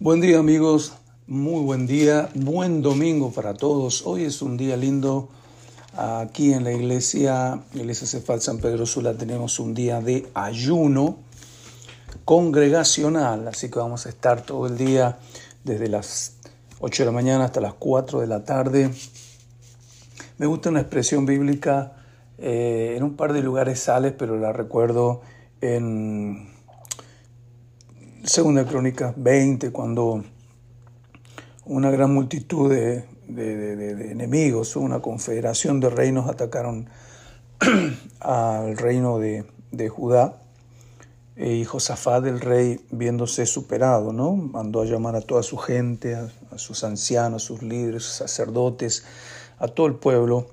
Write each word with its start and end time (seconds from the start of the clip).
Buen 0.00 0.20
día 0.20 0.40
amigos, 0.40 0.92
muy 1.28 1.62
buen 1.62 1.86
día, 1.86 2.28
buen 2.34 2.82
domingo 2.82 3.30
para 3.30 3.54
todos. 3.54 4.04
Hoy 4.04 4.24
es 4.24 4.42
un 4.42 4.56
día 4.56 4.76
lindo. 4.76 5.28
Aquí 5.96 6.52
en 6.52 6.64
la 6.64 6.72
iglesia, 6.72 7.60
Iglesia 7.72 8.08
Cefal 8.08 8.42
San 8.42 8.58
Pedro 8.58 8.86
Sula, 8.86 9.14
tenemos 9.14 9.60
un 9.60 9.72
día 9.72 10.00
de 10.00 10.26
ayuno 10.34 11.18
congregacional, 12.24 13.46
así 13.46 13.70
que 13.70 13.78
vamos 13.78 14.06
a 14.06 14.08
estar 14.08 14.42
todo 14.42 14.66
el 14.66 14.76
día 14.76 15.18
desde 15.62 15.86
las 15.86 16.38
8 16.80 17.04
de 17.04 17.06
la 17.06 17.12
mañana 17.12 17.44
hasta 17.44 17.60
las 17.60 17.74
4 17.74 18.20
de 18.20 18.26
la 18.26 18.44
tarde. 18.44 18.90
Me 20.38 20.46
gusta 20.46 20.70
una 20.70 20.80
expresión 20.80 21.24
bíblica, 21.24 21.92
eh, 22.38 22.94
en 22.96 23.04
un 23.04 23.14
par 23.14 23.32
de 23.32 23.42
lugares 23.42 23.78
sales, 23.78 24.12
pero 24.18 24.36
la 24.40 24.52
recuerdo 24.52 25.22
en 25.60 26.53
Segunda 28.24 28.64
Crónica 28.64 29.12
20, 29.18 29.70
cuando 29.70 30.24
una 31.66 31.90
gran 31.90 32.14
multitud 32.14 32.70
de, 32.70 33.04
enemigos, 34.10 34.76
una 34.76 35.00
confederación 35.00 35.78
de 35.78 35.90
reinos 35.90 36.30
atacaron 36.30 36.88
al 38.20 38.78
reino 38.78 39.18
de, 39.18 39.44
Judá. 39.90 40.38
Y 41.36 41.66
Josafat, 41.66 42.24
el 42.24 42.40
rey, 42.40 42.80
viéndose 42.90 43.44
superado, 43.44 44.14
¿no? 44.14 44.34
mandó 44.34 44.80
a 44.80 44.86
llamar 44.86 45.16
a 45.16 45.20
toda 45.20 45.42
su 45.42 45.58
gente, 45.58 46.14
a, 46.14 46.30
a 46.50 46.56
sus 46.56 46.82
ancianos, 46.82 47.42
a 47.42 47.46
sus 47.46 47.62
líderes, 47.62 48.04
sus 48.04 48.14
sacerdotes, 48.14 49.04
a 49.58 49.68
todo 49.68 49.86
el 49.86 49.96
pueblo, 49.96 50.46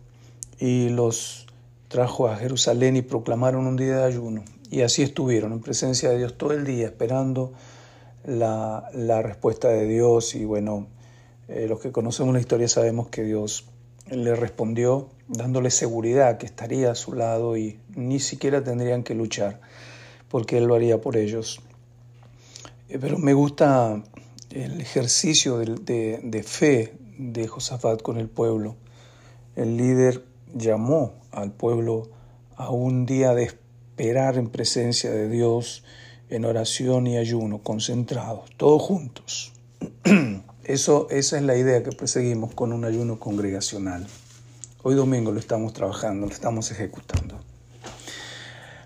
y 0.60 0.90
los 0.90 1.48
trajo 1.88 2.28
a 2.28 2.36
Jerusalén 2.36 2.98
y 2.98 3.02
proclamaron 3.02 3.66
un 3.66 3.78
día 3.78 4.00
de 4.00 4.04
ayuno. 4.04 4.44
Y 4.72 4.84
así 4.84 5.04
estuvieron 5.04 5.52
en 5.52 5.60
presencia 5.60 6.10
de 6.10 6.18
Dios 6.18 6.38
todo 6.38 6.54
el 6.54 6.64
día, 6.64 6.86
esperando 6.86 7.52
la, 8.24 8.90
respuesta 9.22 9.68
de 9.68 9.86
Dios. 9.86 10.34
Y 10.34 10.46
bueno, 10.46 10.88
eh, 11.50 11.68
los 11.68 11.82
que 11.82 11.92
conocemos 11.92 12.34
la 12.34 12.40
historia 12.40 12.70
sabemos 12.70 13.10
que 13.10 13.24
Dios 13.24 13.66
le 14.10 14.34
respondió 14.34 15.10
dándole 15.28 15.72
seguridad 15.72 16.38
que 16.38 16.46
estaría 16.46 16.92
a 16.92 16.96
su 16.96 17.14
lado 17.14 17.58
y 17.58 17.80
ni 17.96 18.22
siquiera 18.22 18.64
tendrían 18.64 19.04
que 19.04 19.14
luchar, 19.14 19.60
porque 20.30 20.58
Él 20.58 20.66
lo 20.66 20.76
haría 20.76 21.02
por 21.02 21.18
ellos. 21.18 21.62
Eh, 22.88 22.98
pero 22.98 23.18
me 23.18 23.34
gusta 23.34 24.02
el 24.52 24.80
ejercicio 24.80 25.58
de, 25.58 26.22
de 26.24 26.44
fe 26.44 26.94
de 27.18 27.46
Josafat 27.46 28.02
con 28.02 28.18
el 28.18 28.30
pueblo. 28.30 28.78
El 29.58 29.76
líder 29.76 30.24
llamó 30.54 31.16
al 31.32 31.52
pueblo 31.52 32.10
a 32.56 32.70
un 32.70 33.06
día 33.06 33.34
de 33.34 33.61
esperar 34.02 34.40
en 34.40 34.50
presencia 34.50 35.12
de 35.12 35.30
Dios, 35.30 35.84
en 36.32 36.46
oración 36.46 37.06
y 37.06 37.18
ayuno, 37.18 37.60
concentrados, 37.60 38.50
todos 38.58 38.82
juntos. 38.82 39.54
Eso, 40.64 41.06
esa 41.12 41.38
es 41.38 41.44
la 41.44 41.56
idea 41.56 41.84
que 41.84 41.92
perseguimos 41.92 42.56
con 42.56 42.74
un 42.74 42.84
ayuno 42.84 43.20
congregacional. 43.20 44.08
Hoy 44.82 44.96
domingo 44.96 45.32
lo 45.32 45.40
estamos 45.40 45.74
trabajando, 45.74 46.26
lo 46.26 46.34
estamos 46.34 46.72
ejecutando. 46.72 47.40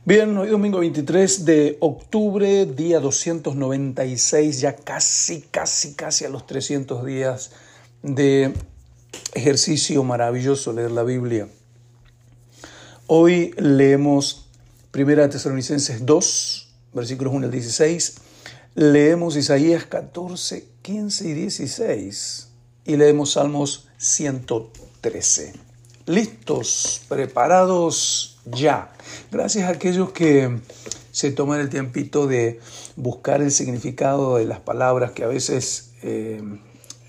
Bien, 0.04 0.36
hoy 0.38 0.50
domingo 0.50 0.80
23 0.80 1.46
de 1.46 1.78
octubre, 1.80 2.66
día 2.66 3.00
296, 3.00 4.60
ya 4.60 4.76
casi, 4.76 5.44
casi, 5.44 5.94
casi 5.94 6.26
a 6.26 6.30
los 6.30 6.46
300 6.46 7.06
días 7.06 7.52
de 8.04 8.54
ejercicio 9.34 10.04
maravilloso 10.04 10.74
leer 10.74 10.92
la 10.92 11.04
Biblia. 11.04 11.48
Hoy 13.08 13.54
leemos 13.58 14.45
Primera 14.96 15.28
Tesalonicenses 15.28 16.06
2, 16.06 16.68
versículos 16.94 17.34
1 17.34 17.48
al 17.48 17.52
16. 17.52 18.16
Leemos 18.76 19.36
Isaías 19.36 19.84
14, 19.84 20.70
15 20.82 21.28
y 21.28 21.34
16. 21.34 22.48
Y 22.86 22.96
leemos 22.96 23.34
Salmos 23.34 23.90
113. 23.98 25.52
Listos, 26.06 27.02
preparados 27.10 28.40
ya. 28.46 28.94
Gracias 29.34 29.66
a 29.66 29.72
aquellos 29.72 30.14
que 30.14 30.62
se 31.12 31.32
toman 31.32 31.60
el 31.60 31.68
tiempito 31.68 32.26
de 32.26 32.62
buscar 32.96 33.42
el 33.42 33.52
significado 33.52 34.38
de 34.38 34.46
las 34.46 34.62
palabras 34.62 35.12
que 35.12 35.26
a 35.26 35.28
veces 35.28 35.92
eh, 36.04 36.42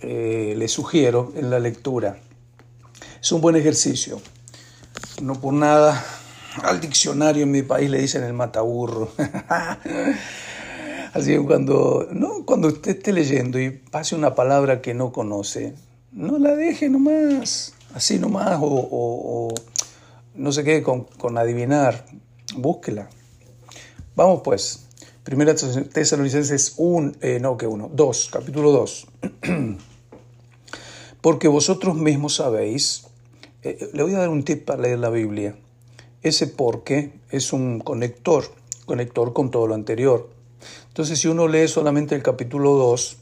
eh, 0.03 0.55
les 0.59 0.73
sugiero 0.73 1.33
en 1.37 1.51
la 1.51 1.61
lectura. 1.61 2.19
Es 3.23 3.31
un 3.31 3.41
buen 3.41 3.55
ejercicio. 3.55 4.21
No 5.23 5.41
por 5.41 5.55
nada 5.55 6.05
al 6.63 6.81
diccionario 6.81 7.43
en 7.45 7.51
mi 7.51 7.63
país 7.63 7.91
le 7.91 8.01
dicen 8.01 8.23
el 8.25 8.33
mataburro. 8.33 9.11
Así 11.13 11.33
que 11.33 11.43
cuando, 11.43 12.09
¿no? 12.13 12.45
cuando 12.45 12.69
usted 12.69 12.99
esté 12.99 13.13
leyendo 13.13 13.59
y 13.59 13.71
pase 13.71 14.15
una 14.15 14.35
palabra 14.35 14.83
que 14.83 14.93
no 14.93 15.13
conoce, 15.13 15.75
no 16.13 16.39
la 16.39 16.55
deje 16.55 16.91
nomás, 16.91 17.73
así 17.95 18.19
nomás, 18.19 18.59
o, 18.61 19.49
no 20.35 20.53
se 20.53 20.63
quede 20.63 20.83
con, 20.83 21.05
con, 21.05 21.39
adivinar, 21.39 22.05
búsquela. 22.55 23.09
Vamos 24.15 24.43
pues, 24.45 24.87
Primera 25.25 25.55
Tesalonicenses 25.55 26.75
1, 26.77 27.13
eh, 27.21 27.39
no 27.41 27.57
que 27.57 27.67
1, 27.67 27.91
2, 27.95 28.31
capítulo 28.31 28.71
2. 28.71 29.07
Porque 31.21 31.49
vosotros 31.49 31.97
mismos 31.97 32.37
sabéis, 32.37 33.07
eh, 33.63 33.91
le 33.93 34.03
voy 34.03 34.15
a 34.15 34.19
dar 34.19 34.29
un 34.29 34.45
tip 34.45 34.65
para 34.65 34.83
leer 34.83 34.99
la 34.99 35.11
Biblia. 35.11 35.57
Ese 36.23 36.47
porque 36.47 37.13
es 37.31 37.53
un 37.53 37.81
conector, 37.81 38.45
conector 38.85 39.33
con 39.33 39.51
todo 39.51 39.67
lo 39.67 39.75
anterior. 39.75 40.29
Entonces, 40.89 41.19
si 41.19 41.29
uno 41.29 41.49
lee 41.49 41.69
solamente 41.69 42.15
el 42.15 42.23
capítulo 42.23 42.73
2, 42.73 43.19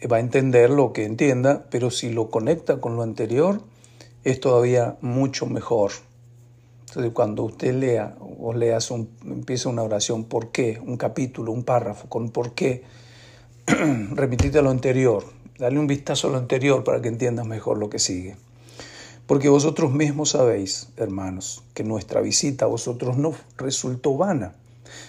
eh, 0.00 0.06
va 0.06 0.18
a 0.18 0.20
entender 0.20 0.70
lo 0.70 0.92
que 0.92 1.04
entienda, 1.04 1.66
pero 1.70 1.90
si 1.90 2.10
lo 2.10 2.30
conecta 2.30 2.80
con 2.80 2.96
lo 2.96 3.02
anterior, 3.02 3.60
es 4.24 4.40
todavía 4.40 4.96
mucho 5.00 5.46
mejor. 5.46 5.92
Entonces, 6.88 7.12
cuando 7.12 7.44
usted 7.44 7.74
lea 7.74 8.16
o 8.20 8.52
leas 8.52 8.90
un, 8.90 9.08
empieza 9.24 9.68
una 9.68 9.82
oración, 9.82 10.24
¿por 10.24 10.50
qué? 10.50 10.80
Un 10.84 10.96
capítulo, 10.96 11.52
un 11.52 11.64
párrafo 11.64 12.08
con 12.08 12.30
¿por 12.30 12.52
qué? 12.54 12.82
Remitite 13.66 14.58
a 14.58 14.62
lo 14.62 14.70
anterior, 14.70 15.24
dale 15.58 15.78
un 15.78 15.86
vistazo 15.86 16.28
a 16.28 16.32
lo 16.32 16.38
anterior 16.38 16.84
para 16.84 17.00
que 17.00 17.08
entiendas 17.08 17.46
mejor 17.46 17.78
lo 17.78 17.88
que 17.88 17.98
sigue. 17.98 18.36
Porque 19.26 19.48
vosotros 19.48 19.92
mismos 19.92 20.30
sabéis, 20.30 20.88
hermanos, 20.96 21.62
que 21.72 21.82
nuestra 21.82 22.20
visita 22.20 22.66
a 22.66 22.68
vosotros 22.68 23.16
no 23.16 23.34
resultó 23.56 24.16
vana, 24.18 24.54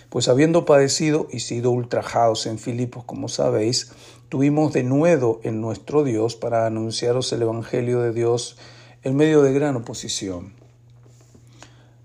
pues 0.10 0.30
habiendo 0.30 0.64
padecido 0.64 1.28
y 1.32 1.42
sido 1.42 1.72
ultrajados 1.72 2.46
en 2.46 2.58
Filipos, 2.58 3.04
como 3.04 3.28
sabéis, 3.28 3.92
tuvimos 4.30 4.72
de 4.72 4.84
nuevo 4.84 5.42
en 5.44 5.60
nuestro 5.60 6.06
Dios 6.06 6.36
para 6.36 6.66
anunciaros 6.66 7.34
el 7.34 7.42
Evangelio 7.42 8.00
de 8.00 8.14
Dios 8.14 8.58
en 9.04 9.18
medio 9.18 9.42
de 9.42 9.54
gran 9.54 9.76
oposición. 9.76 10.54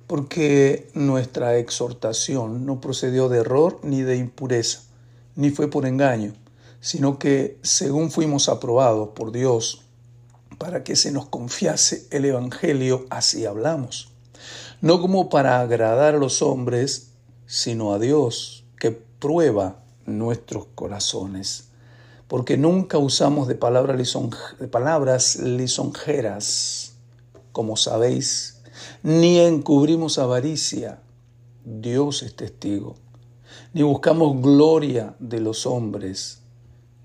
Porque 0.09 0.91
nuestra 0.95 1.59
exhortación 1.59 2.67
no 2.67 2.81
procedió 2.81 3.29
de 3.29 3.39
error 3.39 3.79
ni 3.85 4.03
de 4.03 4.17
impureza, 4.17 4.83
ni 5.37 5.51
fue 5.51 5.69
por 5.69 5.87
engaño, 5.87 6.35
sino 6.81 7.21
que 7.21 7.59
según 7.63 8.11
fuimos 8.11 8.49
aprobados 8.49 9.11
por 9.11 9.31
Dios, 9.31 9.85
para 10.61 10.85
que 10.85 10.95
se 10.95 11.11
nos 11.11 11.25
confiase 11.25 12.07
el 12.11 12.27
Evangelio, 12.27 13.07
así 13.09 13.47
hablamos. 13.47 14.13
No 14.83 15.01
como 15.01 15.31
para 15.31 15.59
agradar 15.59 16.17
a 16.17 16.19
los 16.19 16.43
hombres, 16.43 17.13
sino 17.47 17.95
a 17.95 17.99
Dios, 17.99 18.67
que 18.79 18.91
prueba 18.91 19.83
nuestros 20.05 20.67
corazones. 20.75 21.71
Porque 22.29 22.59
nunca 22.59 22.99
usamos 22.99 23.49
de, 23.49 23.55
de 23.55 24.69
palabras 24.69 25.37
lisonjeras, 25.37 26.93
como 27.53 27.79
sabéis, 27.79 28.61
ni 29.03 29.39
encubrimos 29.39 30.19
avaricia. 30.19 31.01
Dios 31.65 32.23
es 32.23 32.37
testigo. 32.37 32.97
Ni 33.73 33.81
buscamos 33.81 34.43
gloria 34.43 35.15
de 35.21 35.41
los 35.41 35.65
hombres, 35.65 36.43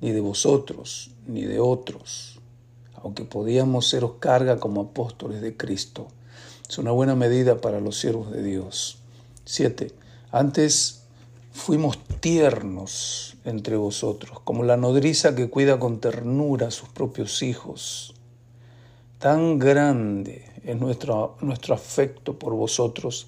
ni 0.01 0.11
de 0.11 0.19
vosotros, 0.19 1.11
ni 1.25 1.45
de 1.45 1.61
otros 1.61 2.34
aunque 3.05 3.23
podíamos 3.23 3.87
seros 3.87 4.13
carga 4.19 4.59
como 4.59 4.81
apóstoles 4.81 5.39
de 5.39 5.55
Cristo. 5.55 6.07
Es 6.67 6.79
una 6.79 6.89
buena 6.89 7.13
medida 7.15 7.61
para 7.61 7.79
los 7.79 7.99
siervos 7.99 8.31
de 8.31 8.41
Dios. 8.41 8.97
7. 9.45 9.91
Antes 10.31 11.03
fuimos 11.51 11.99
tiernos 12.19 13.37
entre 13.45 13.75
vosotros, 13.75 14.39
como 14.39 14.63
la 14.63 14.75
nodriza 14.75 15.35
que 15.35 15.51
cuida 15.51 15.77
con 15.77 15.99
ternura 15.99 16.69
a 16.69 16.71
sus 16.71 16.89
propios 16.89 17.43
hijos. 17.43 18.15
Tan 19.19 19.59
grande 19.59 20.43
es 20.63 20.75
nuestro, 20.75 21.37
nuestro 21.41 21.75
afecto 21.75 22.39
por 22.39 22.53
vosotros 22.55 23.27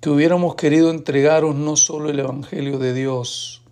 que 0.00 0.08
hubiéramos 0.08 0.54
querido 0.54 0.90
entregaros 0.90 1.54
no 1.54 1.76
solo 1.76 2.08
el 2.08 2.18
Evangelio 2.18 2.78
de 2.78 2.94
Dios, 2.94 3.62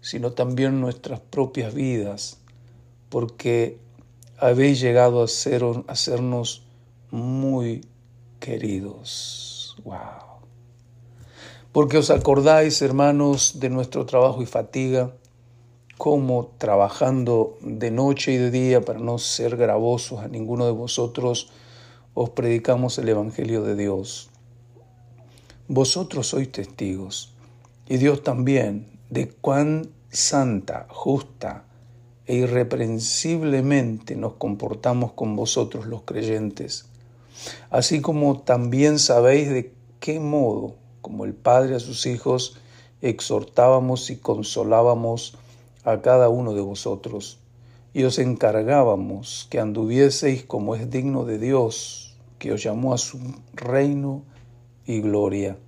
sino 0.00 0.32
también 0.32 0.80
nuestras 0.80 1.20
propias 1.20 1.74
vidas, 1.74 2.38
porque 3.08 3.83
habéis 4.38 4.80
llegado 4.80 5.22
a, 5.22 5.28
ser, 5.28 5.62
sernos 5.94 6.64
muy 7.10 7.86
queridos. 8.40 9.76
Wow. 9.84 10.40
Porque 11.72 11.98
os 11.98 12.10
acordáis, 12.10 12.82
hermanos, 12.82 13.58
de 13.58 13.68
nuestro 13.68 14.06
trabajo 14.06 14.42
y 14.42 14.46
fatiga, 14.46 15.12
cómo 15.98 16.52
trabajando 16.58 17.58
de 17.60 17.90
noche 17.90 18.32
y 18.32 18.36
de 18.36 18.50
día 18.50 18.80
para 18.80 19.00
no 19.00 19.18
ser 19.18 19.56
gravosos 19.56 20.20
a 20.20 20.28
ninguno 20.28 20.66
de 20.66 20.72
vosotros, 20.72 21.50
os 22.14 22.30
predicamos 22.30 22.98
el 22.98 23.08
Evangelio 23.08 23.62
de 23.62 23.74
Dios. 23.74 24.30
Vosotros 25.66 26.28
sois 26.28 26.50
testigos, 26.52 27.34
y 27.88 27.96
Dios 27.96 28.22
también, 28.22 28.86
de 29.10 29.28
cuán 29.28 29.88
santa, 30.10 30.86
justa 30.90 31.64
e 32.26 32.36
irreprensiblemente 32.36 34.16
nos 34.16 34.34
comportamos 34.34 35.12
con 35.12 35.36
vosotros 35.36 35.86
los 35.86 36.02
creyentes, 36.02 36.86
así 37.70 38.00
como 38.00 38.40
también 38.40 38.98
sabéis 38.98 39.50
de 39.50 39.72
qué 40.00 40.20
modo, 40.20 40.76
como 41.00 41.24
el 41.24 41.34
Padre 41.34 41.76
a 41.76 41.80
sus 41.80 42.06
hijos, 42.06 42.56
exhortábamos 43.02 44.10
y 44.10 44.16
consolábamos 44.16 45.36
a 45.84 46.00
cada 46.00 46.30
uno 46.30 46.54
de 46.54 46.62
vosotros, 46.62 47.38
y 47.92 48.04
os 48.04 48.18
encargábamos 48.18 49.46
que 49.50 49.60
anduvieseis 49.60 50.44
como 50.44 50.74
es 50.74 50.90
digno 50.90 51.24
de 51.24 51.38
Dios, 51.38 52.16
que 52.38 52.52
os 52.52 52.62
llamó 52.62 52.94
a 52.94 52.98
su 52.98 53.18
reino 53.52 54.22
y 54.86 55.00
gloria. 55.00 55.58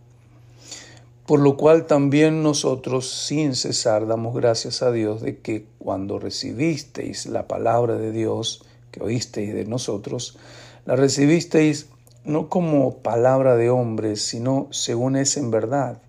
Por 1.26 1.40
lo 1.40 1.56
cual 1.56 1.87
también 1.87 2.43
nosotros 2.43 3.11
sin 3.11 3.56
cesar 3.56 4.06
damos 4.06 4.34
gracias 4.34 4.82
a 4.82 4.93
Dios 4.93 5.23
de 5.23 5.38
que 5.38 5.67
cuando 5.78 6.20
recibisteis 6.20 7.26
la 7.26 7.49
palabra 7.49 7.96
de 7.96 8.12
Dios, 8.12 8.64
que 8.93 9.02
oísteis 9.02 9.52
de 9.52 9.64
nosotros, 9.64 10.38
la 10.84 10.94
recibisteis 10.94 11.88
no 12.25 12.49
como 12.49 12.99
palabra 12.99 13.56
de 13.56 13.70
hombres, 13.70 14.23
sino 14.23 14.69
según 14.70 15.17
es 15.17 15.37
en 15.37 15.50
verdad 15.50 16.00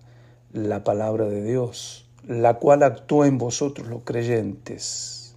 la 0.52 0.84
palabra 0.84 1.26
de 1.26 1.42
Dios, 1.42 2.08
la 2.26 2.54
cual 2.54 2.82
actúa 2.82 3.26
en 3.26 3.38
vosotros 3.38 3.88
los 3.88 4.02
creyentes. 4.04 5.36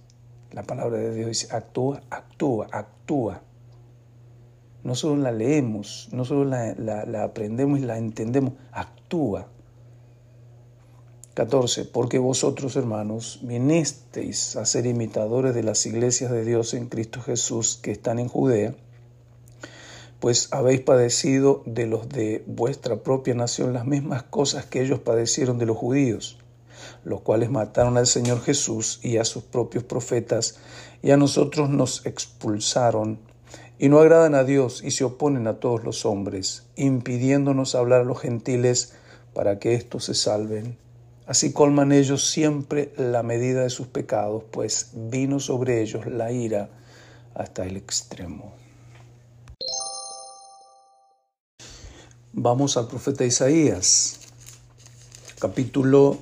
La 0.52 0.62
palabra 0.62 0.98
de 0.98 1.14
Dios 1.14 1.28
dice, 1.28 1.56
actúa, 1.56 2.02
actúa, 2.10 2.68
actúa. 2.70 3.42
No 4.84 4.94
solo 4.94 5.22
la 5.22 5.32
leemos, 5.32 6.08
no 6.12 6.24
solo 6.24 6.44
la, 6.44 7.22
aprendemos 7.22 7.78
y 7.78 7.82
la 7.82 7.98
entendemos, 7.98 8.54
actúa. 8.70 9.48
14. 11.34 11.86
Porque 11.86 12.18
vosotros, 12.18 12.76
hermanos, 12.76 13.40
vinisteis 13.42 14.56
a 14.56 14.66
ser 14.66 14.86
imitadores 14.86 15.54
de 15.54 15.62
las 15.62 15.86
iglesias 15.86 16.30
de 16.30 16.44
Dios 16.44 16.74
en 16.74 16.88
Cristo 16.88 17.22
Jesús 17.22 17.78
que 17.82 17.90
están 17.90 18.18
en 18.18 18.28
Judea, 18.28 18.74
pues 20.20 20.48
habéis 20.52 20.80
padecido 20.82 21.62
de 21.66 21.86
los 21.86 22.08
de 22.08 22.44
vuestra 22.46 23.02
propia 23.02 23.34
nación 23.34 23.72
las 23.72 23.86
mismas 23.86 24.22
cosas 24.22 24.66
que 24.66 24.82
ellos 24.82 25.00
padecieron 25.00 25.58
de 25.58 25.66
los 25.66 25.76
judíos, 25.76 26.38
los 27.02 27.22
cuales 27.22 27.50
mataron 27.50 27.96
al 27.96 28.06
Señor 28.06 28.40
Jesús 28.40 29.00
y 29.02 29.16
a 29.16 29.24
sus 29.24 29.42
propios 29.42 29.82
profetas, 29.82 30.60
y 31.02 31.10
a 31.10 31.16
nosotros 31.16 31.70
nos 31.70 32.06
expulsaron, 32.06 33.18
y 33.80 33.88
no 33.88 33.98
agradan 33.98 34.36
a 34.36 34.44
Dios 34.44 34.80
y 34.84 34.92
se 34.92 35.02
oponen 35.02 35.48
a 35.48 35.58
todos 35.58 35.82
los 35.82 36.06
hombres, 36.06 36.66
impidiéndonos 36.76 37.74
hablar 37.74 38.02
a 38.02 38.04
los 38.04 38.20
gentiles 38.20 38.92
para 39.34 39.58
que 39.58 39.74
éstos 39.74 40.04
se 40.04 40.14
salven. 40.14 40.78
Así 41.26 41.52
colman 41.52 41.92
ellos 41.92 42.28
siempre 42.28 42.92
la 42.96 43.22
medida 43.22 43.62
de 43.62 43.70
sus 43.70 43.86
pecados, 43.86 44.42
pues 44.50 44.90
vino 44.92 45.38
sobre 45.38 45.80
ellos 45.80 46.06
la 46.06 46.32
ira 46.32 46.68
hasta 47.34 47.64
el 47.64 47.76
extremo. 47.76 48.54
Vamos 52.32 52.76
al 52.76 52.88
profeta 52.88 53.24
Isaías, 53.24 54.18
capítulo, 55.38 56.18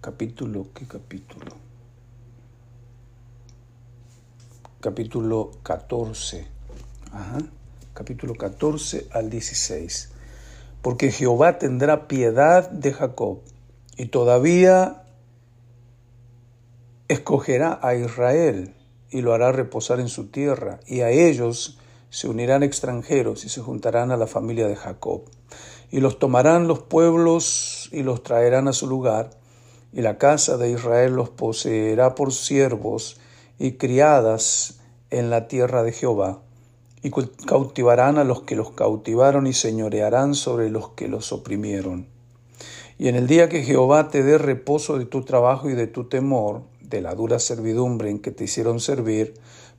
capítulo, 0.00 0.68
¿qué 0.74 0.86
capítulo? 0.86 1.56
Capítulo 4.80 5.50
14, 5.62 6.46
Ajá. 7.10 7.38
capítulo 7.94 8.34
14 8.34 9.08
al 9.10 9.28
16. 9.28 10.13
Porque 10.84 11.10
Jehová 11.10 11.58
tendrá 11.58 12.08
piedad 12.08 12.68
de 12.68 12.92
Jacob 12.92 13.38
y 13.96 14.08
todavía 14.08 15.06
escogerá 17.08 17.80
a 17.82 17.94
Israel 17.94 18.74
y 19.08 19.22
lo 19.22 19.32
hará 19.32 19.50
reposar 19.50 19.98
en 19.98 20.08
su 20.08 20.26
tierra 20.26 20.80
y 20.86 21.00
a 21.00 21.08
ellos 21.08 21.78
se 22.10 22.28
unirán 22.28 22.62
extranjeros 22.62 23.46
y 23.46 23.48
se 23.48 23.62
juntarán 23.62 24.10
a 24.12 24.18
la 24.18 24.26
familia 24.26 24.68
de 24.68 24.76
Jacob. 24.76 25.22
Y 25.90 26.00
los 26.00 26.18
tomarán 26.18 26.68
los 26.68 26.80
pueblos 26.80 27.88
y 27.90 28.02
los 28.02 28.22
traerán 28.22 28.68
a 28.68 28.74
su 28.74 28.86
lugar, 28.86 29.30
y 29.90 30.02
la 30.02 30.18
casa 30.18 30.58
de 30.58 30.70
Israel 30.70 31.14
los 31.14 31.30
poseerá 31.30 32.14
por 32.14 32.34
siervos 32.34 33.18
y 33.58 33.78
criadas 33.78 34.80
en 35.08 35.30
la 35.30 35.48
tierra 35.48 35.82
de 35.82 35.92
Jehová, 35.92 36.42
y 37.04 37.10
cautivarán 37.10 38.16
a 38.16 38.24
los 38.24 38.44
que 38.44 38.56
los 38.56 38.70
cautivaron 38.70 39.46
y 39.46 39.52
señorearán 39.52 40.34
sobre 40.34 40.70
los 40.70 40.88
que 40.88 41.06
los 41.06 41.32
oprimieron. 41.32 42.06
Y 42.96 43.08
en 43.08 43.16
el 43.16 43.26
día 43.26 43.50
que 43.50 43.62
Jehová 43.62 44.08
te 44.08 44.22
dé 44.22 44.38
reposo 44.38 44.98
de 44.98 45.04
tu 45.04 45.22
trabajo 45.22 45.68
y 45.68 45.74
de 45.74 45.86
tu 45.86 46.04
temor, 46.04 46.62
de 46.80 47.02
la 47.02 47.14
dura 47.14 47.38
servidumbre 47.40 48.08
en 48.08 48.20
que 48.20 48.30
te 48.30 48.44
hicieron 48.44 48.80
servir, 48.80 49.34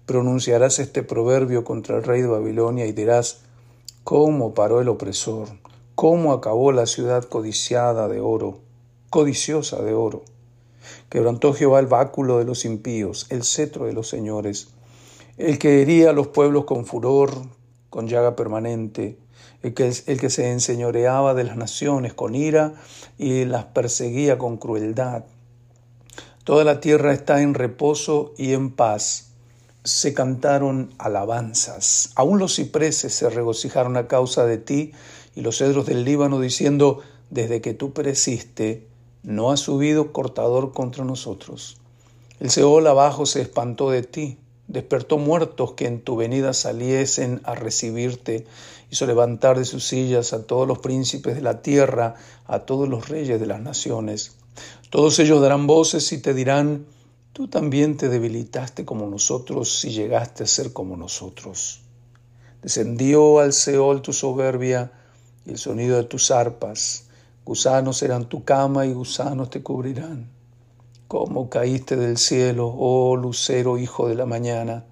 pronunciarás 0.06 0.78
este 0.78 1.02
proverbio 1.02 1.64
contra 1.64 1.98
el 1.98 2.04
rey 2.04 2.22
de 2.22 2.28
Babilonia 2.28 2.86
y 2.86 2.92
dirás, 2.92 3.42
¿cómo 4.04 4.54
paró 4.54 4.80
el 4.80 4.88
opresor? 4.88 5.48
¿Cómo 5.96 6.32
acabó 6.32 6.72
la 6.74 6.86
ciudad 6.86 7.24
codiciada 7.24 8.08
de 8.08 8.20
oro, 8.20 8.60
codiciosa 9.10 9.82
de 9.82 9.96
oro? 9.96 10.22
Quebrantó 11.10 11.54
Jehová 11.56 11.80
el 11.80 11.88
báculo 11.88 12.38
de 12.38 12.46
los 12.46 12.66
impíos, 12.66 13.26
el 13.32 13.44
cetro 13.44 13.86
de 13.86 13.94
los 13.94 14.08
señores, 14.08 14.75
el 15.38 15.60
que 15.60 15.82
hería 15.82 16.12
a 16.12 16.14
los 16.14 16.28
pueblos 16.28 16.66
con 16.66 16.86
furor, 16.86 17.32
con 17.90 18.08
llaga 18.08 18.36
permanente, 18.36 19.18
el 19.64 19.74
que, 19.74 19.92
el 20.06 20.20
que 20.20 20.30
se 20.30 20.52
enseñoreaba 20.52 21.34
de 21.34 21.44
las 21.44 21.58
naciones 21.58 22.14
con 22.14 22.36
ira 22.36 22.74
y 23.18 23.46
las 23.46 23.66
perseguía 23.66 24.38
con 24.38 24.58
crueldad. 24.58 25.26
Toda 26.44 26.64
la 26.64 26.80
tierra 26.80 27.14
está 27.14 27.42
en 27.42 27.54
reposo 27.54 28.34
y 28.38 28.54
en 28.54 28.70
paz 28.72 29.32
se 29.84 30.14
cantaron 30.14 30.94
alabanzas. 30.98 32.12
Aún 32.16 32.40
los 32.40 32.56
cipreses 32.56 33.14
se 33.14 33.30
regocijaron 33.30 33.98
a 33.98 34.08
causa 34.08 34.46
de 34.46 34.58
ti 34.58 34.92
y 35.36 35.42
los 35.42 35.58
cedros 35.58 35.86
del 35.86 36.06
Líbano 36.06 36.40
diciendo, 36.40 37.02
desde 37.30 37.62
que 37.62 37.74
tú 37.74 37.94
pereciste, 37.94 38.88
no 39.24 39.52
ha 39.52 39.58
subido 39.58 40.14
cortador 40.14 40.74
contra 40.74 41.04
nosotros. 41.04 41.78
El 42.40 42.50
Seol 42.50 42.86
abajo 42.88 43.26
se 43.26 43.42
espantó 43.42 43.90
de 43.90 44.04
ti, 44.04 44.38
despertó 44.68 45.18
muertos 45.18 45.74
que 45.74 45.88
en 45.88 46.02
tu 46.02 46.16
venida 46.16 46.54
saliesen 46.54 47.42
a 47.44 47.56
recibirte, 47.56 48.46
hizo 48.90 49.06
levantar 49.06 49.58
de 49.58 49.66
sus 49.66 49.86
sillas 49.86 50.34
a 50.34 50.46
todos 50.46 50.68
los 50.68 50.80
príncipes 50.80 51.36
de 51.36 51.42
la 51.42 51.62
tierra, 51.62 52.16
a 52.46 52.60
todos 52.60 52.90
los 52.90 53.10
reyes 53.10 53.40
de 53.40 53.46
las 53.48 53.62
naciones. 53.62 54.36
Todos 54.90 55.20
ellos 55.20 55.42
darán 55.42 55.68
voces 55.68 56.12
y 56.12 56.20
te 56.20 56.34
dirán, 56.34 56.86
Tú 57.36 57.50
también 57.50 57.98
te 57.98 58.08
debilitaste 58.08 58.86
como 58.86 59.08
nosotros 59.08 59.84
y 59.84 59.90
llegaste 59.90 60.46
a 60.46 60.48
ser 60.48 60.72
como 60.72 60.96
nosotros. 60.96 61.82
Descendió 62.62 63.40
al 63.40 63.52
Seol 63.52 64.02
tu 64.02 64.14
soberbia 64.14 64.94
y 65.46 65.50
el 65.50 65.58
sonido 65.58 65.98
de 65.98 66.06
tus 66.06 66.32
arpas. 66.32 67.08
Gusanos 67.44 67.98
serán 67.98 68.30
tu 68.30 68.46
cama 68.46 68.86
y 68.86 68.94
gusanos 68.94 69.50
te 69.50 69.62
cubrirán. 69.62 70.30
¿Cómo 71.08 71.50
caíste 71.50 71.96
del 71.96 72.18
cielo, 72.18 72.74
oh 72.76 73.16
lucero, 73.16 73.78
hijo 73.78 74.08
de 74.08 74.16
la 74.16 74.26
mañana? 74.26 74.86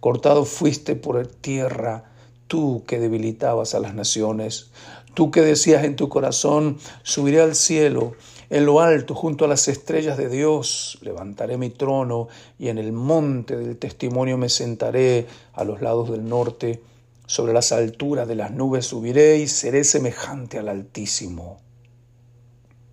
Cortado 0.00 0.44
fuiste 0.44 0.94
por 0.94 1.26
tierra, 1.26 2.04
tú 2.46 2.84
que 2.86 2.98
debilitabas 2.98 3.74
a 3.74 3.80
las 3.80 3.94
naciones. 3.94 4.70
Tú 5.14 5.30
que 5.30 5.40
decías 5.40 5.84
en 5.84 5.96
tu 5.96 6.08
corazón, 6.08 6.78
subiré 7.02 7.40
al 7.40 7.54
cielo 7.54 8.14
en 8.50 8.66
lo 8.66 8.80
alto, 8.80 9.14
junto 9.14 9.46
a 9.46 9.48
las 9.48 9.68
estrellas 9.68 10.18
de 10.18 10.28
Dios, 10.28 10.98
levantaré 11.00 11.56
mi 11.56 11.70
trono 11.70 12.28
y 12.58 12.68
en 12.68 12.78
el 12.78 12.92
monte 12.92 13.56
del 13.56 13.78
testimonio 13.78 14.36
me 14.36 14.48
sentaré 14.48 15.26
a 15.54 15.64
los 15.64 15.80
lados 15.80 16.10
del 16.10 16.28
norte. 16.28 16.82
Sobre 17.26 17.54
las 17.54 17.72
alturas 17.72 18.28
de 18.28 18.34
las 18.34 18.50
nubes 18.50 18.86
subiré 18.86 19.38
y 19.38 19.48
seré 19.48 19.82
semejante 19.82 20.58
al 20.58 20.68
Altísimo. 20.68 21.58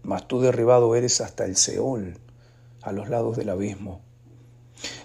Mas 0.04 0.28
tú 0.28 0.40
derribado 0.40 0.96
eres 0.96 1.20
hasta 1.20 1.44
el 1.46 1.58
Seol, 1.58 2.18
a 2.82 2.92
los 2.92 3.10
lados 3.10 3.38
del 3.38 3.50
abismo. 3.50 4.02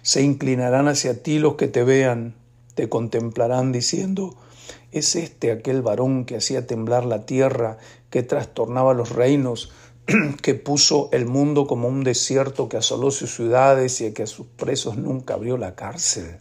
Se 0.03 0.23
inclinarán 0.23 0.89
hacia 0.89 1.23
ti 1.23 1.39
los 1.39 1.57
que 1.57 1.69
te 1.69 1.85
vean, 1.85 2.35
te 2.75 2.89
contemplarán 2.89 3.73
diciendo, 3.73 4.37
¿es 4.93 5.17
este 5.17 5.51
aquel 5.51 5.83
varón 5.83 6.25
que 6.25 6.37
hacía 6.37 6.67
temblar 6.67 7.05
la 7.05 7.27
tierra, 7.27 7.79
que 8.11 8.23
trastornaba 8.23 8.95
los 8.95 9.11
reinos, 9.11 9.73
que 10.43 10.55
puso 10.55 11.09
el 11.13 11.27
mundo 11.27 11.67
como 11.67 11.89
un 11.89 12.05
desierto, 12.05 12.69
que 12.69 12.77
asoló 12.77 13.11
sus 13.11 13.35
ciudades 13.35 14.01
y 14.01 14.13
que 14.13 14.23
a 14.23 14.27
sus 14.27 14.47
presos 14.47 14.97
nunca 14.97 15.35
abrió 15.35 15.57
la 15.57 15.75
cárcel. 15.75 16.39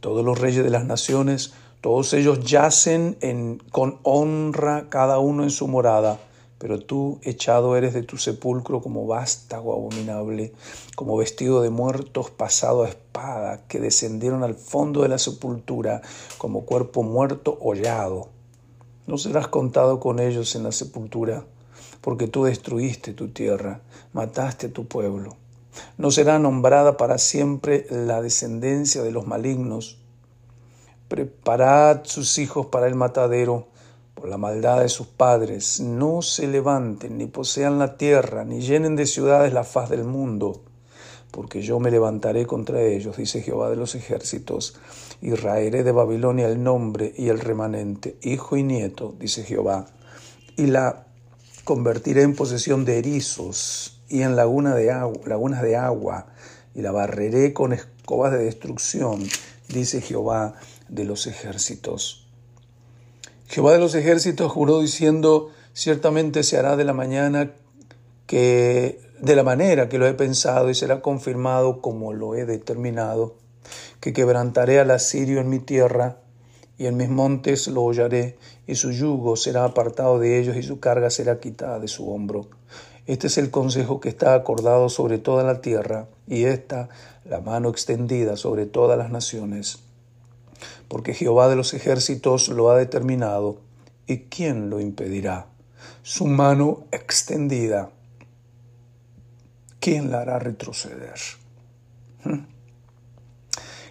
Todos 0.00 0.24
los 0.24 0.38
reyes 0.38 0.62
de 0.62 0.70
las 0.70 0.84
naciones, 0.84 1.54
todos 1.80 2.12
ellos 2.14 2.40
yacen 2.44 3.16
en, 3.20 3.58
con 3.70 3.98
honra 4.02 4.88
cada 4.88 5.18
uno 5.18 5.42
en 5.42 5.50
su 5.50 5.66
morada, 5.68 6.20
pero 6.58 6.80
tú 6.80 7.18
echado 7.22 7.76
eres 7.76 7.92
de 7.92 8.02
tu 8.02 8.16
sepulcro 8.16 8.80
como 8.80 9.06
vástago 9.06 9.72
abominable, 9.74 10.52
como 10.94 11.16
vestido 11.16 11.60
de 11.60 11.70
muertos 11.70 12.30
pasado 12.30 12.84
a 12.84 12.88
espada, 12.88 13.66
que 13.68 13.78
descendieron 13.78 14.42
al 14.42 14.54
fondo 14.54 15.02
de 15.02 15.08
la 15.08 15.18
sepultura 15.18 16.00
como 16.38 16.64
cuerpo 16.64 17.02
muerto 17.02 17.58
hollado. 17.60 18.28
No 19.06 19.18
serás 19.18 19.48
contado 19.48 20.00
con 20.00 20.18
ellos 20.18 20.56
en 20.56 20.62
la 20.62 20.72
sepultura, 20.72 21.44
porque 22.00 22.26
tú 22.26 22.44
destruiste 22.44 23.12
tu 23.12 23.28
tierra, 23.28 23.82
mataste 24.12 24.68
tu 24.68 24.86
pueblo. 24.86 25.36
No 25.98 26.10
será 26.10 26.38
nombrada 26.38 26.96
para 26.96 27.18
siempre 27.18 27.86
la 27.90 28.22
descendencia 28.22 29.02
de 29.02 29.12
los 29.12 29.26
malignos. 29.26 29.98
Preparad 31.08 32.04
sus 32.04 32.38
hijos 32.38 32.66
para 32.66 32.86
el 32.86 32.94
matadero 32.94 33.68
por 34.16 34.30
la 34.30 34.38
maldad 34.38 34.80
de 34.80 34.88
sus 34.88 35.06
padres, 35.06 35.78
no 35.78 36.22
se 36.22 36.48
levanten 36.48 37.18
ni 37.18 37.26
posean 37.26 37.78
la 37.78 37.98
tierra, 37.98 38.44
ni 38.44 38.62
llenen 38.62 38.96
de 38.96 39.04
ciudades 39.04 39.52
la 39.52 39.62
faz 39.62 39.90
del 39.90 40.04
mundo, 40.04 40.62
porque 41.30 41.60
yo 41.60 41.78
me 41.80 41.90
levantaré 41.90 42.46
contra 42.46 42.80
ellos, 42.80 43.18
dice 43.18 43.42
Jehová 43.42 43.68
de 43.68 43.76
los 43.76 43.94
ejércitos, 43.94 44.78
y 45.20 45.34
raeré 45.34 45.84
de 45.84 45.92
Babilonia 45.92 46.48
el 46.48 46.62
nombre 46.62 47.12
y 47.14 47.28
el 47.28 47.38
remanente, 47.38 48.16
hijo 48.22 48.56
y 48.56 48.62
nieto, 48.62 49.14
dice 49.20 49.44
Jehová, 49.44 49.86
y 50.56 50.66
la 50.66 51.06
convertiré 51.64 52.22
en 52.22 52.34
posesión 52.34 52.86
de 52.86 52.98
erizos 52.98 54.00
y 54.08 54.22
en 54.22 54.34
laguna 54.34 54.74
de 54.74 54.92
agua, 54.92 55.20
lagunas 55.26 55.60
de 55.60 55.76
agua, 55.76 56.28
y 56.74 56.80
la 56.80 56.90
barreré 56.90 57.52
con 57.52 57.74
escobas 57.74 58.32
de 58.32 58.44
destrucción, 58.44 59.22
dice 59.68 60.00
Jehová 60.00 60.54
de 60.88 61.04
los 61.04 61.26
ejércitos. 61.26 62.25
Jehová 63.48 63.72
de 63.72 63.78
los 63.78 63.94
ejércitos 63.94 64.50
juró 64.50 64.80
diciendo, 64.80 65.50
ciertamente 65.72 66.42
se 66.42 66.58
hará 66.58 66.76
de 66.76 66.84
la 66.84 66.92
mañana 66.92 67.52
que 68.26 69.00
de 69.20 69.36
la 69.36 69.44
manera 69.44 69.88
que 69.88 69.98
lo 69.98 70.06
he 70.06 70.14
pensado 70.14 70.68
y 70.68 70.74
será 70.74 71.00
confirmado 71.00 71.80
como 71.80 72.12
lo 72.12 72.34
he 72.34 72.44
determinado, 72.44 73.36
que 74.00 74.12
quebrantaré 74.12 74.80
al 74.80 74.90
asirio 74.90 75.40
en 75.40 75.48
mi 75.48 75.58
tierra 75.58 76.18
y 76.76 76.86
en 76.86 76.96
mis 76.96 77.08
montes 77.08 77.68
lo 77.68 77.84
hollaré 77.84 78.36
y 78.66 78.74
su 78.74 78.90
yugo 78.90 79.36
será 79.36 79.64
apartado 79.64 80.18
de 80.18 80.38
ellos 80.38 80.56
y 80.56 80.62
su 80.62 80.80
carga 80.80 81.08
será 81.08 81.38
quitada 81.40 81.78
de 81.78 81.88
su 81.88 82.10
hombro. 82.10 82.48
Este 83.06 83.28
es 83.28 83.38
el 83.38 83.50
consejo 83.50 84.00
que 84.00 84.08
está 84.08 84.34
acordado 84.34 84.88
sobre 84.88 85.18
toda 85.18 85.44
la 85.44 85.60
tierra 85.60 86.08
y 86.26 86.44
esta 86.44 86.88
la 87.24 87.40
mano 87.40 87.68
extendida 87.70 88.36
sobre 88.36 88.66
todas 88.66 88.98
las 88.98 89.10
naciones 89.10 89.85
porque 90.88 91.14
Jehová 91.14 91.48
de 91.48 91.56
los 91.56 91.74
ejércitos 91.74 92.48
lo 92.48 92.70
ha 92.70 92.76
determinado, 92.76 93.60
¿y 94.06 94.18
quién 94.24 94.70
lo 94.70 94.80
impedirá? 94.80 95.46
Su 96.02 96.26
mano 96.26 96.84
extendida, 96.92 97.90
¿quién 99.80 100.10
la 100.10 100.20
hará 100.20 100.38
retroceder? 100.38 101.18
¿Mm? 102.24 102.44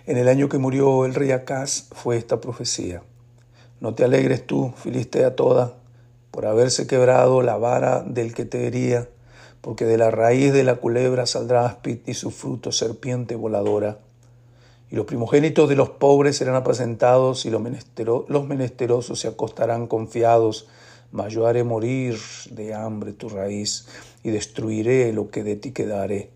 En 0.08 0.18
el 0.18 0.28
año 0.28 0.50
que 0.50 0.58
murió 0.58 1.06
el 1.06 1.16
rey 1.16 1.32
Acaz 1.32 1.88
fue 1.92 2.18
esta 2.18 2.40
profecía. 2.40 3.02
No 3.82 3.96
te 3.96 4.04
alegres 4.04 4.46
tú, 4.46 4.74
Filistea 4.78 5.36
toda, 5.36 5.74
por 6.32 6.46
haberse 6.46 6.86
quebrado 6.86 7.42
la 7.42 7.58
vara 7.58 8.02
del 8.02 8.34
que 8.34 8.46
te 8.46 8.68
hería, 8.68 9.10
porque 9.62 9.86
de 9.86 9.98
la 9.98 10.12
raíz 10.12 10.54
de 10.54 10.64
la 10.64 10.76
culebra 10.76 11.26
saldrá 11.26 11.66
áspid 11.66 12.00
y 12.06 12.14
su 12.14 12.30
fruto 12.30 12.72
serpiente 12.72 13.36
voladora 13.36 14.00
y 14.90 14.96
los 14.96 15.06
primogénitos 15.06 15.68
de 15.68 15.76
los 15.76 15.90
pobres 15.90 16.38
serán 16.38 16.56
apacentados 16.56 17.46
y 17.46 17.50
los, 17.50 17.62
menesterosos 18.48 19.20
se 19.20 19.28
acostarán 19.28 19.88
confiados. 19.88 20.68
Mas 21.12 21.34
yo 21.34 21.48
haré 21.48 21.64
morir 21.64 22.18
de 22.52 22.74
hambre 22.74 23.14
tu 23.14 23.30
raíz 23.30 23.88
y 24.24 24.32
destruiré 24.32 25.12
lo 25.14 25.30
que 25.30 25.44
de 25.44 25.56
ti 25.56 25.72
quedare. 25.72 26.30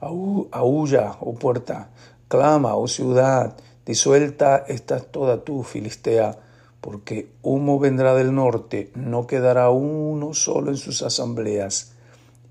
Aúlla, 0.00 1.16
oh 1.20 1.34
puerta, 1.34 1.90
clama, 2.28 2.74
oh 2.74 2.88
ciudad, 2.88 3.56
disuelta 3.86 4.64
estás 4.66 5.06
toda 5.06 5.44
tú, 5.44 5.62
Filistea, 5.62 6.38
porque 6.80 7.28
humo 7.42 7.78
vendrá 7.78 8.14
del 8.14 8.34
norte, 8.34 8.90
no 8.94 9.26
quedará 9.28 9.70
uno 9.70 10.34
solo 10.34 10.70
en 10.70 10.76
sus 10.76 11.02
asambleas. 11.02 11.92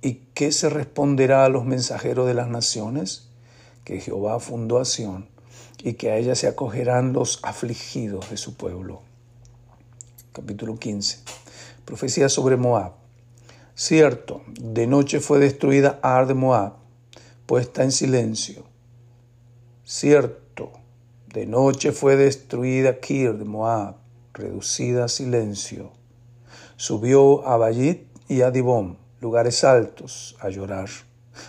¿Y 0.01 0.21
qué 0.33 0.51
se 0.51 0.69
responderá 0.69 1.45
a 1.45 1.49
los 1.49 1.65
mensajeros 1.65 2.25
de 2.25 2.33
las 2.33 2.47
naciones? 2.47 3.30
Jehová 3.99 4.39
fundó 4.39 4.79
a 4.79 4.85
Sión 4.85 5.27
y 5.83 5.93
que 5.93 6.11
a 6.11 6.17
ella 6.17 6.35
se 6.35 6.47
acogerán 6.47 7.13
los 7.13 7.39
afligidos 7.43 8.29
de 8.29 8.37
su 8.37 8.55
pueblo. 8.55 9.01
Capítulo 10.31 10.77
15. 10.77 11.19
Profecía 11.85 12.29
sobre 12.29 12.55
Moab. 12.55 12.93
Cierto, 13.75 14.43
de 14.47 14.87
noche 14.87 15.19
fue 15.19 15.39
destruida 15.39 15.99
Ar 16.03 16.27
de 16.27 16.35
Moab, 16.35 16.73
puesta 17.45 17.83
en 17.83 17.91
silencio. 17.91 18.63
Cierto, 19.83 20.71
de 21.33 21.45
noche 21.45 21.91
fue 21.91 22.15
destruida 22.15 22.99
Kir 22.99 23.33
de 23.37 23.45
Moab, 23.45 23.95
reducida 24.33 25.05
a 25.05 25.07
silencio. 25.07 25.91
Subió 26.75 27.47
a 27.47 27.57
Bayit 27.57 28.07
y 28.27 28.41
a 28.41 28.51
Dibón, 28.51 28.97
lugares 29.19 29.63
altos, 29.63 30.37
a 30.39 30.49
llorar. 30.49 30.89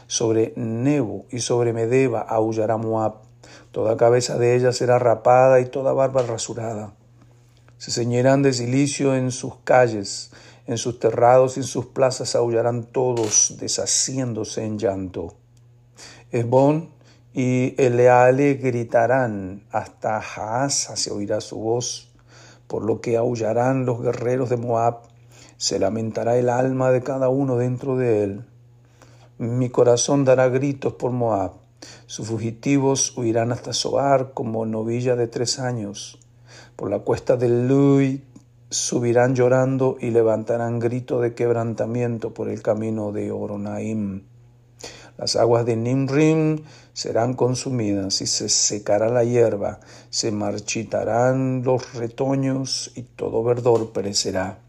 Sobre 0.06 0.52
Nebo 0.56 1.26
y 1.30 1.40
sobre 1.40 1.72
Medeba 1.72 2.20
aullará 2.20 2.76
Moab. 2.76 3.14
Toda 3.70 3.96
cabeza 3.96 4.38
de 4.38 4.54
ella 4.54 4.72
será 4.72 4.98
rapada 4.98 5.60
y 5.60 5.66
toda 5.66 5.92
barba 5.92 6.22
rasurada. 6.22 6.94
Se 7.78 7.90
ceñirán 7.90 8.42
de 8.42 8.52
silicio 8.52 9.16
en 9.16 9.30
sus 9.32 9.56
calles, 9.64 10.30
en 10.66 10.78
sus 10.78 11.00
terrados 11.00 11.56
y 11.56 11.60
en 11.60 11.66
sus 11.66 11.86
plazas 11.86 12.36
aullarán 12.36 12.84
todos, 12.84 13.56
deshaciéndose 13.58 14.64
en 14.64 14.78
llanto. 14.78 15.34
Esbón 16.30 16.90
y 17.32 17.74
Eleale 17.82 18.54
gritarán, 18.54 19.64
hasta 19.72 20.20
Jaasa 20.20 20.96
se 20.96 21.10
oirá 21.10 21.40
su 21.40 21.58
voz, 21.58 22.12
por 22.66 22.84
lo 22.84 23.00
que 23.00 23.16
aullarán 23.16 23.84
los 23.84 24.02
guerreros 24.02 24.48
de 24.50 24.56
Moab, 24.56 25.02
se 25.56 25.78
lamentará 25.78 26.36
el 26.36 26.48
alma 26.48 26.90
de 26.90 27.02
cada 27.02 27.28
uno 27.28 27.56
dentro 27.56 27.96
de 27.96 28.24
él. 28.24 28.44
Mi 29.42 29.70
corazón 29.70 30.25
dará 30.25 30.49
gritos 30.50 30.92
por 30.92 31.11
Moab. 31.11 31.54
Sus 32.06 32.28
fugitivos 32.28 33.18
huirán 33.18 33.50
hasta 33.50 33.72
Soar 33.72 34.34
como 34.34 34.66
novilla 34.66 35.16
de 35.16 35.26
tres 35.26 35.58
años. 35.58 36.20
Por 36.76 36.90
la 36.90 37.00
cuesta 37.00 37.37
del 37.37 37.66
Lui 37.66 38.22
subirán 38.70 39.34
llorando 39.34 39.96
y 40.00 40.12
levantarán 40.12 40.78
grito 40.78 41.20
de 41.20 41.34
quebrantamiento 41.34 42.32
por 42.32 42.49
el 42.49 42.62
camino 42.62 43.11
de 43.11 43.32
Oronaim. 43.32 44.22
Las 45.18 45.34
aguas 45.34 45.66
de 45.66 45.75
Nimrim 45.75 46.61
serán 46.92 47.34
consumidas 47.34 48.20
y 48.20 48.28
se 48.28 48.49
secará 48.49 49.08
la 49.08 49.25
hierba, 49.25 49.80
se 50.08 50.30
marchitarán 50.30 51.64
los 51.64 51.94
retoños 51.94 52.92
y 52.94 53.02
todo 53.02 53.42
verdor 53.42 53.90
perecerá. 53.90 54.61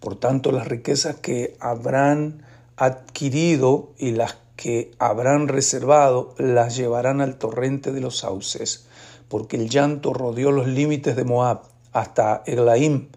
Por 0.00 0.16
tanto, 0.16 0.52
las 0.52 0.68
riquezas 0.68 1.16
que 1.16 1.56
habrán 1.60 2.46
adquirido 2.78 3.90
y 3.98 4.12
las 4.12 4.36
que 4.56 4.92
habrán 4.98 5.48
reservado 5.48 6.34
las 6.38 6.76
llevarán 6.76 7.20
al 7.20 7.36
torrente 7.36 7.92
de 7.92 8.00
los 8.00 8.18
sauces, 8.18 8.86
porque 9.28 9.56
el 9.56 9.68
llanto 9.68 10.12
rodeó 10.14 10.52
los 10.52 10.68
límites 10.68 11.16
de 11.16 11.24
Moab, 11.24 11.62
hasta 11.92 12.42
Eglaim 12.46 13.08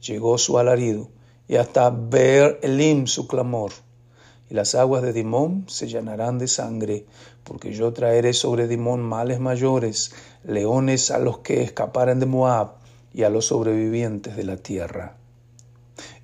llegó 0.00 0.38
su 0.38 0.58
alarido, 0.58 1.08
y 1.48 1.56
hasta 1.56 1.90
Beer 1.90 2.60
Elim 2.62 3.06
su 3.06 3.26
clamor. 3.26 3.72
Y 4.48 4.54
las 4.54 4.74
aguas 4.74 5.02
de 5.02 5.12
Dimón 5.12 5.64
se 5.68 5.88
llenarán 5.88 6.38
de 6.38 6.48
sangre, 6.48 7.04
porque 7.44 7.72
yo 7.72 7.92
traeré 7.92 8.32
sobre 8.32 8.68
Dimón 8.68 9.02
males 9.02 9.40
mayores, 9.40 10.12
leones 10.44 11.10
a 11.10 11.18
los 11.18 11.38
que 11.38 11.62
escaparen 11.62 12.20
de 12.20 12.26
Moab 12.26 12.74
y 13.12 13.24
a 13.24 13.30
los 13.30 13.46
sobrevivientes 13.46 14.36
de 14.36 14.44
la 14.44 14.56
tierra. 14.56 15.16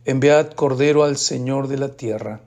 Enviad 0.04 0.52
cordero 0.52 1.02
al 1.02 1.16
Señor 1.16 1.66
de 1.66 1.78
la 1.78 1.88
tierra, 1.88 2.40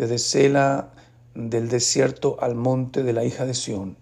desde 0.00 0.18
Sela 0.18 0.92
del 1.34 1.68
desierto 1.68 2.38
al 2.40 2.54
monte 2.54 3.02
de 3.02 3.12
la 3.12 3.22
hija 3.22 3.44
de 3.44 3.52
Sión. 3.52 3.98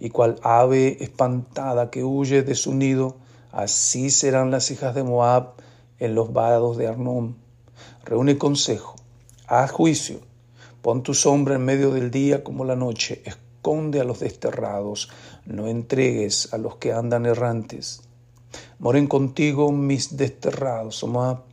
Y 0.00 0.10
cual 0.10 0.40
ave 0.42 0.96
espantada 1.00 1.90
que 1.90 2.02
huye 2.02 2.42
de 2.42 2.56
su 2.56 2.74
nido, 2.74 3.18
así 3.52 4.10
serán 4.10 4.50
las 4.50 4.72
hijas 4.72 4.96
de 4.96 5.04
Moab 5.04 5.52
en 6.00 6.16
los 6.16 6.32
vados 6.32 6.76
de 6.76 6.88
Arnón. 6.88 7.36
Reúne 8.04 8.36
consejo, 8.36 8.96
haz 9.46 9.70
juicio, 9.70 10.18
pon 10.82 11.04
tu 11.04 11.14
sombra 11.14 11.54
en 11.54 11.64
medio 11.64 11.92
del 11.92 12.10
día 12.10 12.42
como 12.42 12.64
la 12.64 12.74
noche, 12.74 13.22
esconde 13.24 14.00
a 14.00 14.04
los 14.04 14.18
desterrados, 14.18 15.08
no 15.46 15.68
entregues 15.68 16.52
a 16.52 16.58
los 16.58 16.78
que 16.78 16.92
andan 16.92 17.26
errantes. 17.26 18.02
Moren 18.80 19.06
contigo 19.06 19.70
mis 19.70 20.16
desterrados, 20.16 21.04
Moab, 21.04 21.44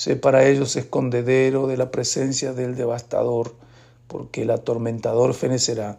Sé 0.00 0.16
para 0.16 0.48
ellos 0.48 0.76
escondedero 0.76 1.66
de 1.66 1.76
la 1.76 1.90
presencia 1.90 2.54
del 2.54 2.74
devastador, 2.74 3.54
porque 4.08 4.40
el 4.44 4.50
atormentador 4.50 5.34
fenecerá 5.34 5.98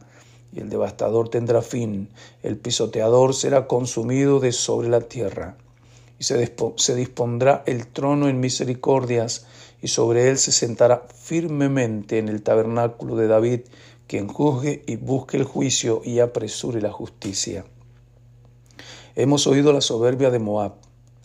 y 0.52 0.60
el 0.60 0.72
devastador 0.72 1.30
tendrá 1.30 1.62
fin, 1.62 2.10
el 2.42 2.58
pisoteador 2.58 3.36
será 3.36 3.68
consumido 3.68 4.40
de 4.40 4.54
sobre 4.54 4.90
la 4.90 5.02
tierra. 5.02 5.56
y 6.18 6.24
se, 6.24 6.96
dispondrá 6.96 7.62
el 7.68 7.86
trono 7.86 8.28
en 8.28 8.40
misericordias, 8.40 9.46
y 9.84 9.90
sobre 9.90 10.30
él 10.30 10.40
se 10.40 10.52
sentará 10.52 11.06
firmemente 11.14 12.18
en 12.18 12.28
el 12.28 12.42
tabernáculo 12.42 13.16
de 13.16 13.28
David, 13.28 13.60
quien 14.08 14.28
juzgue 14.28 14.82
y 14.88 14.96
busque 14.96 15.38
el 15.38 15.44
juicio 15.44 16.02
y 16.04 16.22
apresure 16.22 16.82
la 16.82 16.92
justicia. 16.92 17.66
Hemos 19.16 19.46
oído 19.46 19.72
la 19.72 19.82
soberbia 19.82 20.32
de 20.32 20.40
Moab. 20.40 20.74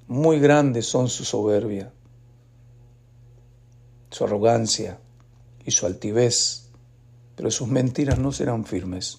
Muy 0.09 0.41
grandes 0.41 0.85
son 0.85 1.09
su 1.09 1.25
soberbia, 1.25 1.91
su 4.17 4.25
arrogancia 4.25 4.99
y 5.67 5.73
su 5.73 5.85
altivez, 5.85 6.71
pero 7.35 7.51
sus 7.51 7.69
mentiras 7.69 8.19
no 8.19 8.33
serán 8.33 8.65
firmes. 8.65 9.19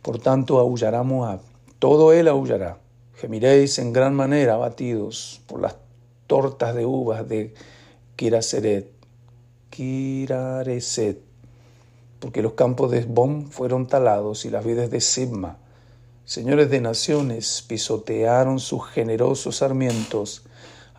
Por 0.00 0.18
tanto, 0.18 0.58
aullará 0.58 1.02
Moab, 1.02 1.40
todo 1.78 2.14
él 2.14 2.26
aullará. 2.26 2.78
Gemiréis 3.16 3.78
en 3.78 3.92
gran 3.92 4.14
manera 4.14 4.54
abatidos 4.54 5.42
por 5.46 5.60
las 5.60 5.76
tortas 6.26 6.74
de 6.74 6.86
uvas 6.86 7.28
de 7.28 7.52
Kiraseret, 8.16 8.90
Kirareset, 9.68 11.20
porque 12.18 12.40
los 12.40 12.54
campos 12.54 12.90
de 12.92 13.00
Esbón 13.00 13.48
fueron 13.48 13.88
talados 13.88 14.46
y 14.46 14.50
las 14.50 14.64
vides 14.64 14.90
de 14.90 15.02
Sibma 15.02 15.58
Señores 16.30 16.70
de 16.70 16.80
naciones 16.80 17.64
pisotearon 17.66 18.60
sus 18.60 18.86
generosos 18.86 19.56
sarmientos, 19.56 20.44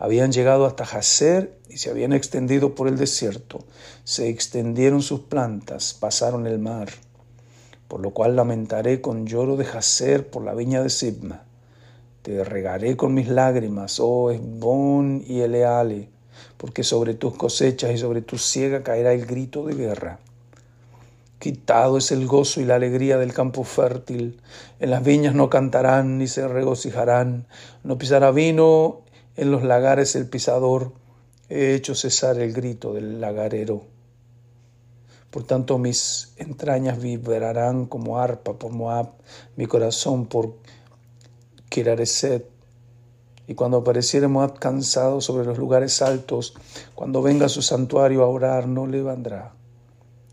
habían 0.02 0.32
llegado 0.32 0.66
hasta 0.66 0.84
Jacer 0.84 1.56
y 1.68 1.76
se 1.76 1.88
habían 1.88 2.12
extendido 2.12 2.74
por 2.74 2.88
el 2.88 2.98
desierto, 2.98 3.60
se 4.02 4.28
extendieron 4.30 5.00
sus 5.00 5.20
plantas, 5.20 5.94
pasaron 5.94 6.48
el 6.48 6.58
mar, 6.58 6.88
por 7.86 8.00
lo 8.00 8.10
cual 8.10 8.34
lamentaré 8.34 9.00
con 9.00 9.28
lloro 9.28 9.56
de 9.56 9.64
Jacer 9.64 10.28
por 10.28 10.42
la 10.42 10.54
viña 10.54 10.82
de 10.82 10.90
Sibma. 10.90 11.44
Te 12.22 12.42
regaré 12.42 12.96
con 12.96 13.14
mis 13.14 13.28
lágrimas, 13.28 14.00
oh 14.00 14.32
Esbón 14.32 15.22
y 15.24 15.42
Eleale, 15.42 16.08
porque 16.56 16.82
sobre 16.82 17.14
tus 17.14 17.36
cosechas 17.36 17.92
y 17.92 17.98
sobre 17.98 18.22
tu 18.22 18.38
siega 18.38 18.82
caerá 18.82 19.12
el 19.12 19.24
grito 19.24 19.64
de 19.64 19.76
guerra. 19.76 20.18
Quitado 21.38 21.98
es 21.98 22.10
el 22.10 22.26
gozo 22.26 22.60
y 22.60 22.64
la 22.64 22.74
alegría 22.74 23.18
del 23.18 23.32
campo 23.32 23.62
fértil. 23.62 24.40
En 24.80 24.90
las 24.90 25.04
viñas 25.04 25.36
no 25.36 25.48
cantarán 25.48 26.18
ni 26.18 26.26
se 26.26 26.48
regocijarán. 26.48 27.46
No 27.84 27.98
pisará 27.98 28.32
vino 28.32 29.02
en 29.36 29.50
los 29.50 29.62
lagares 29.62 30.16
el 30.16 30.28
pisador. 30.28 30.92
He 31.48 31.74
hecho 31.74 31.94
cesar 31.94 32.38
el 32.38 32.52
grito 32.52 32.94
del 32.94 33.20
lagarero. 33.20 33.82
Por 35.30 35.44
tanto 35.44 35.78
mis 35.78 36.34
entrañas 36.36 37.00
vibrarán 37.00 37.86
como 37.86 38.18
arpa 38.18 38.54
por 38.54 38.72
Moab, 38.72 39.12
mi 39.56 39.66
corazón 39.66 40.26
por 40.26 40.56
Kirareset. 41.68 42.46
Y 43.46 43.54
cuando 43.54 43.78
apareciere 43.78 44.28
Moab 44.28 44.58
cansado 44.58 45.20
sobre 45.20 45.46
los 45.46 45.58
lugares 45.58 46.02
altos, 46.02 46.54
cuando 46.94 47.22
venga 47.22 47.46
a 47.46 47.48
su 47.48 47.62
santuario 47.62 48.22
a 48.22 48.28
orar, 48.28 48.68
no 48.68 48.86
le 48.86 49.02
vendrá. 49.02 49.54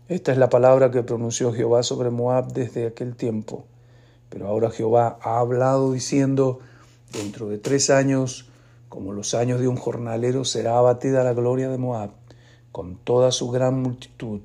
Esta 0.08 0.32
es 0.32 0.38
la 0.38 0.50
palabra 0.50 0.90
que 0.90 1.02
pronunció 1.02 1.52
Jehová 1.52 1.82
sobre 1.82 2.10
Moab 2.10 2.52
desde 2.52 2.86
aquel 2.86 3.16
tiempo. 3.16 3.64
Pero 4.28 4.48
ahora 4.48 4.70
Jehová 4.70 5.18
ha 5.22 5.38
hablado 5.38 5.92
diciendo, 5.92 6.58
dentro 7.12 7.48
de 7.48 7.58
tres 7.58 7.90
años, 7.90 8.49
como 8.90 9.14
los 9.14 9.32
años 9.32 9.58
de 9.58 9.68
un 9.68 9.76
jornalero, 9.76 10.44
será 10.44 10.76
abatida 10.76 11.24
la 11.24 11.32
gloria 11.32 11.70
de 11.70 11.78
Moab 11.78 12.10
con 12.72 12.96
toda 12.96 13.32
su 13.32 13.50
gran 13.50 13.80
multitud, 13.80 14.42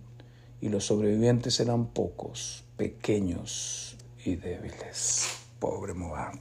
y 0.62 0.70
los 0.70 0.86
sobrevivientes 0.86 1.56
serán 1.56 1.88
pocos, 1.88 2.64
pequeños 2.78 3.98
y 4.24 4.38
débiles. 4.38 5.28
Pobre 5.60 5.94
Moab. 5.94 6.40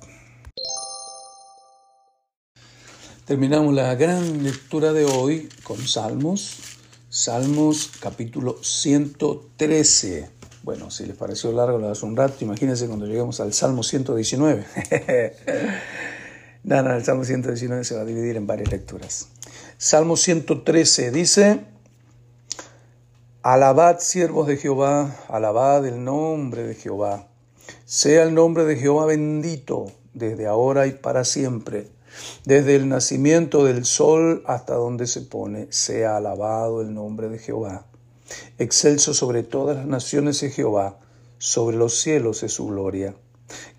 Terminamos 3.25 3.75
la 3.75 3.97
gran 3.97 4.45
lectura 4.45 4.93
de 4.93 5.05
hoy 5.05 5.49
con 5.65 5.79
Salmos 5.79 6.75
Salmos 7.15 7.93
capítulo 8.01 8.59
113. 8.61 10.29
Bueno, 10.65 10.91
si 10.91 11.07
les 11.07 11.17
pareció 11.17 11.53
largo, 11.53 11.79
lo 11.79 11.89
hace 11.89 12.05
un 12.05 12.17
rato. 12.17 12.39
Imagínense 12.41 12.89
cuando 12.89 13.07
lleguemos 13.07 13.39
al 13.39 13.53
Salmo 13.53 13.85
119. 13.85 14.67
no, 16.65 16.95
el 16.95 17.05
Salmo 17.05 17.25
119 17.25 17.85
se 17.85 17.95
va 17.95 18.03
a 18.03 18.05
dividir 18.05 18.37
en 18.37 18.47
varias 18.47 18.71
lecturas. 18.71 19.29
Salmo 19.77 20.17
113 20.17 21.11
dice, 21.11 21.61
Alabad 23.43 23.99
siervos 23.99 24.47
de 24.47 24.57
Jehová, 24.57 25.15
alabad 25.29 25.87
el 25.87 26.03
nombre 26.03 26.63
de 26.63 26.75
Jehová. 26.75 27.29
Sea 27.85 28.23
el 28.23 28.35
nombre 28.35 28.65
de 28.65 28.77
Jehová 28.77 29.05
bendito 29.05 29.93
desde 30.15 30.47
ahora 30.47 30.87
y 30.87 30.93
para 30.93 31.25
siempre. 31.25 31.89
Desde 32.47 32.77
el 32.77 32.89
nacimiento 32.89 33.65
del 33.65 33.85
sol 33.85 34.43
hasta 34.47 34.75
donde 34.75 35.07
se 35.07 35.21
pone, 35.21 35.67
sea 35.71 36.17
alabado 36.17 36.81
el 36.81 36.95
nombre 36.95 37.29
de 37.29 37.39
Jehová. 37.39 37.85
Excelso 38.59 39.13
sobre 39.13 39.43
todas 39.43 39.77
las 39.77 39.87
naciones 39.87 40.43
es 40.43 40.55
Jehová, 40.55 40.99
sobre 41.37 41.77
los 41.77 42.01
cielos 42.01 42.43
es 42.43 42.53
su 42.53 42.69
gloria. 42.69 43.15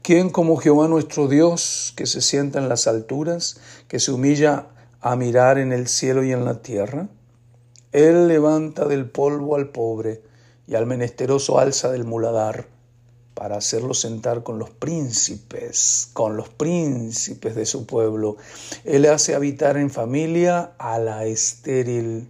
¿Quién 0.06 0.30
como 0.30 0.58
Jehová 0.58 0.88
nuestro 0.88 1.28
Dios, 1.28 1.92
que 1.98 2.06
se 2.06 2.22
sienta 2.22 2.60
en 2.60 2.70
las 2.70 2.86
alturas, 2.86 3.58
que 3.88 4.00
se 4.00 4.12
humilla 4.12 4.68
a 5.02 5.16
mirar 5.16 5.58
en 5.58 5.74
el 5.74 5.88
cielo 5.88 6.24
y 6.24 6.32
en 6.32 6.46
la 6.46 6.62
tierra? 6.62 7.10
Él 7.92 8.28
levanta 8.28 8.86
del 8.86 9.10
polvo 9.10 9.56
al 9.56 9.70
pobre 9.70 10.22
y 10.68 10.76
al 10.76 10.86
menesteroso 10.86 11.58
alza 11.58 11.92
del 11.92 12.04
muladar 12.04 12.68
para 13.34 13.58
hacerlo 13.58 13.96
sentar 13.96 14.44
con 14.44 14.60
los 14.60 14.70
príncipes, 14.70 16.12
con 16.14 16.38
los 16.38 16.50
príncipes 16.50 17.56
de 17.56 17.66
su 17.66 17.88
pueblo. 17.88 18.38
Él 18.84 19.08
hace 19.08 19.34
habitar 19.34 19.76
en 19.76 19.90
familia 19.90 20.74
a 20.78 21.00
la 21.00 21.26
estéril 21.26 22.30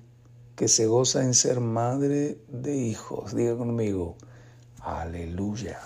que 0.56 0.70
se 0.70 0.86
goza 0.86 1.24
en 1.24 1.34
ser 1.34 1.60
madre 1.60 2.38
de 2.48 2.74
hijos. 2.74 3.36
Diga 3.36 3.58
conmigo, 3.58 4.16
aleluya. 4.80 5.78